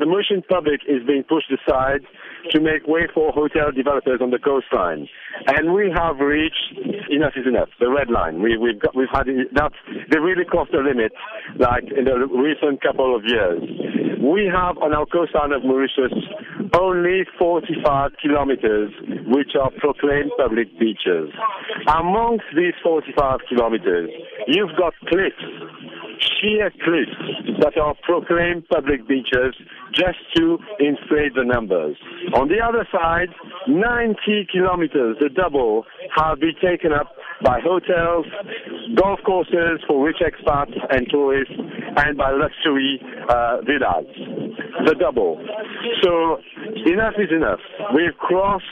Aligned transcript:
The 0.00 0.06
Mauritian 0.08 0.40
public 0.48 0.80
is 0.88 1.04
being 1.06 1.24
pushed 1.28 1.52
aside 1.52 2.00
to 2.52 2.58
make 2.58 2.88
way 2.88 3.04
for 3.12 3.32
hotel 3.32 3.68
developers 3.70 4.24
on 4.24 4.30
the 4.30 4.38
coastline. 4.38 5.06
And 5.46 5.74
we 5.74 5.92
have 5.94 6.16
reached 6.16 6.72
enough 7.12 7.36
is 7.36 7.46
enough, 7.46 7.68
the 7.78 7.90
red 7.90 8.08
line. 8.08 8.40
We, 8.40 8.56
we've, 8.56 8.80
got, 8.80 8.96
we've 8.96 9.12
had 9.12 9.28
that, 9.28 9.72
they 10.08 10.18
really 10.18 10.46
crossed 10.48 10.72
the 10.72 10.80
limit, 10.80 11.12
like 11.60 11.84
in 11.92 12.08
the 12.08 12.16
recent 12.32 12.80
couple 12.80 13.14
of 13.14 13.28
years. 13.28 13.60
We 14.24 14.48
have 14.48 14.80
on 14.80 14.96
our 14.96 15.04
coastline 15.04 15.52
of 15.52 15.68
Mauritius 15.68 16.16
only 16.72 17.28
45 17.38 18.12
kilometers 18.22 18.92
which 19.28 19.52
are 19.60 19.70
proclaimed 19.80 20.32
public 20.38 20.72
beaches. 20.80 21.28
Amongst 21.92 22.48
these 22.56 22.74
45 22.82 23.40
kilometers, 23.48 24.08
you've 24.48 24.72
got 24.80 24.94
cliffs 25.12 25.44
sheer 26.20 26.70
cliffs 26.84 27.58
that 27.60 27.76
are 27.78 27.94
proclaimed 28.02 28.68
public 28.68 29.06
beaches 29.06 29.54
just 29.94 30.18
to 30.36 30.58
inflate 30.78 31.34
the 31.34 31.44
numbers. 31.44 31.96
On 32.34 32.48
the 32.48 32.60
other 32.62 32.86
side, 32.92 33.28
90 33.68 34.48
kilometers, 34.50 35.16
the 35.20 35.28
double, 35.28 35.84
have 36.16 36.40
been 36.40 36.54
taken 36.62 36.92
up 36.92 37.12
by 37.42 37.60
hotels, 37.60 38.26
golf 38.96 39.20
courses 39.24 39.80
for 39.86 40.04
rich 40.04 40.18
expats 40.20 40.76
and 40.90 41.06
tourists, 41.10 41.54
and 41.96 42.16
by 42.16 42.30
luxury 42.30 43.00
uh, 43.28 43.58
villas. 43.62 44.06
The 44.86 44.94
double. 44.98 45.40
So 46.02 46.38
enough 46.86 47.14
is 47.18 47.30
enough. 47.30 47.60
We've 47.94 48.16
crossed 48.18 48.64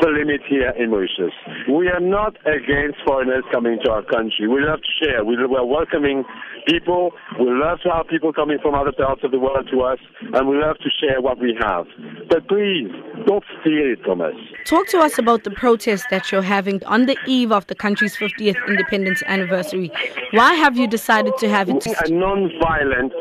the 0.00 0.08
limit 0.08 0.40
here 0.48 0.70
in 0.78 0.90
Mauritius. 0.90 1.32
We 1.68 1.88
are 1.88 2.00
not 2.00 2.36
against 2.46 2.98
foreigners 3.06 3.44
coming 3.52 3.78
to 3.84 3.90
our 3.90 4.02
country. 4.02 4.48
We 4.48 4.64
love 4.64 4.80
to 4.80 4.92
share. 5.04 5.24
We, 5.24 5.36
we're 5.36 5.64
welcoming 5.64 6.24
people. 6.66 7.12
We 7.38 7.46
love 7.48 7.80
to 7.82 7.90
have 7.90 8.06
people 8.08 8.32
coming 8.32 8.58
from 8.62 8.74
other 8.74 8.92
parts 8.92 9.22
of 9.24 9.30
the 9.30 9.38
world 9.38 9.68
to 9.72 9.80
us, 9.82 9.98
and 10.34 10.48
we 10.48 10.56
love 10.58 10.76
to 10.78 10.90
share 11.00 11.20
what 11.20 11.38
we 11.38 11.56
have. 11.60 11.86
But 12.28 12.48
please, 12.48 12.90
don't 13.26 13.44
steal 13.60 13.92
it 13.92 14.02
from 14.04 14.20
us. 14.20 14.34
Talk 14.66 14.86
to 14.88 14.98
us 14.98 15.18
about 15.18 15.44
the 15.44 15.50
protest 15.50 16.06
that 16.10 16.30
you're 16.30 16.42
having 16.42 16.84
on 16.84 17.06
the 17.06 17.16
eve 17.26 17.52
of 17.52 17.66
the 17.66 17.74
country's 17.74 18.16
50th 18.16 18.56
independence 18.68 19.22
anniversary. 19.26 19.90
Why 20.32 20.54
have 20.54 20.76
you 20.76 20.86
decided 20.86 21.36
to 21.38 21.48
have 21.48 21.68
it? 21.68 21.84
A 21.86 22.12
non-violent 22.12 23.12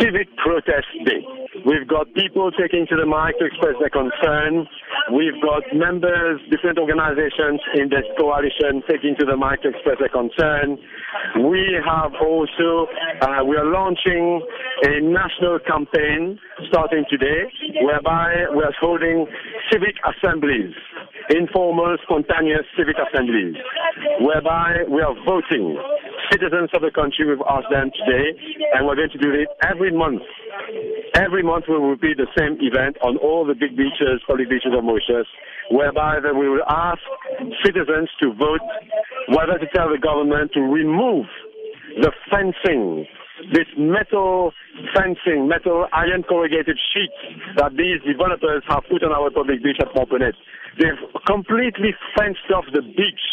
civic 0.00 0.34
protest 0.36 0.86
day. 1.04 1.24
We've 1.66 1.86
got 1.86 2.12
people 2.14 2.50
taking 2.52 2.86
to 2.88 2.96
the 2.96 3.04
mic 3.04 3.36
to 3.38 3.44
express 3.44 3.76
their 3.80 3.92
concern. 3.92 4.66
We've 5.12 5.36
got 5.42 5.62
members, 5.74 6.40
different 6.50 6.78
organizations 6.78 7.60
in 7.76 7.90
this 7.90 8.06
coalition 8.18 8.82
taking 8.88 9.16
to 9.20 9.24
the 9.26 9.36
mic 9.36 9.62
to 9.62 9.68
express 9.68 9.98
their 10.00 10.08
concern. 10.08 10.78
We 11.44 11.76
have 11.84 12.12
also, 12.16 12.88
uh, 13.20 13.44
we 13.44 13.56
are 13.56 13.68
launching 13.68 14.40
a 14.88 15.00
national 15.04 15.58
campaign 15.68 16.38
starting 16.68 17.04
today 17.10 17.50
whereby 17.84 18.48
we 18.56 18.62
are 18.64 18.74
holding 18.80 19.26
civic 19.70 19.96
assemblies, 20.00 20.72
informal, 21.28 21.96
spontaneous 22.04 22.64
civic 22.76 22.96
assemblies, 22.96 23.56
whereby 24.20 24.88
we 24.88 25.02
are 25.02 25.14
voting 25.26 25.76
citizens 26.32 26.70
of 26.72 26.80
the 26.82 26.90
country. 26.90 27.26
We've 27.28 27.44
asked 27.48 27.70
them 27.70 27.90
today, 27.92 28.38
and 28.74 28.86
we're 28.86 28.96
going 28.96 29.10
to 29.10 29.18
do 29.18 29.30
it 29.34 29.48
every 29.66 29.92
month. 29.92 30.22
Every 31.20 31.42
month 31.42 31.66
we 31.68 31.76
will 31.76 31.90
repeat 31.90 32.16
the 32.16 32.32
same 32.32 32.56
event 32.64 32.96
on 33.04 33.18
all 33.18 33.44
the 33.44 33.52
big 33.52 33.76
beaches, 33.76 34.24
public 34.26 34.48
beaches 34.48 34.72
of 34.72 34.82
Mauritius, 34.82 35.28
whereby 35.70 36.16
then 36.22 36.38
we 36.38 36.48
will 36.48 36.64
ask 36.64 37.00
citizens 37.60 38.08
to 38.24 38.32
vote 38.32 38.64
whether 39.28 39.58
to 39.60 39.66
tell 39.76 39.92
the 39.92 40.00
government 40.00 40.52
to 40.54 40.60
remove 40.60 41.26
the 42.00 42.10
fencing, 42.32 43.04
this 43.52 43.68
metal 43.76 44.52
fencing, 44.96 45.46
metal 45.46 45.88
iron 45.92 46.22
corrugated 46.22 46.78
sheets 46.88 47.20
that 47.56 47.76
these 47.76 48.00
developers 48.08 48.64
have 48.68 48.84
put 48.88 49.04
on 49.04 49.12
our 49.12 49.28
public 49.28 49.62
beach 49.62 49.76
at 49.80 49.92
Pomponette. 49.92 50.40
They've 50.80 51.04
completely 51.26 51.92
fenced 52.16 52.48
off 52.54 52.64
the 52.72 52.80
beach 52.80 53.24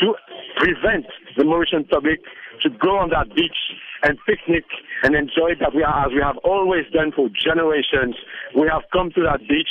to 0.00 0.14
prevent 0.56 1.06
the 1.36 1.44
Mauritian 1.44 1.88
public 1.88 2.20
to 2.62 2.70
go 2.70 2.98
on 2.98 3.10
that 3.10 3.34
beach 3.34 3.56
and 4.02 4.18
picnic 4.26 4.64
and 5.02 5.14
enjoy 5.14 5.56
that 5.60 5.74
we 5.74 5.82
are, 5.82 6.06
as 6.06 6.12
we 6.12 6.20
have 6.22 6.36
always 6.44 6.84
done 6.92 7.12
for 7.14 7.28
generations. 7.28 8.16
We 8.56 8.68
have 8.72 8.82
come 8.92 9.10
to 9.14 9.22
that 9.22 9.40
beach 9.48 9.68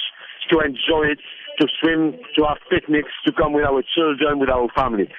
to 0.52 0.60
enjoy 0.60 1.14
it, 1.14 1.20
to 1.60 1.68
swim, 1.82 2.14
to 2.36 2.46
have 2.46 2.58
picnics, 2.70 3.12
to 3.26 3.32
come 3.32 3.54
with 3.54 3.66
our 3.66 3.82
children, 3.96 4.40
with 4.40 4.50
our 4.50 4.68
family. 4.76 5.10